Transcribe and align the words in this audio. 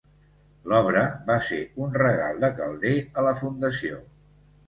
L'obra 0.71 1.01
va 1.27 1.35
ser 1.49 1.59
un 1.87 1.93
regal 2.03 2.41
de 2.45 2.51
Calder 2.61 2.93
a 3.23 3.27
la 3.29 3.37
fundació. 3.43 4.01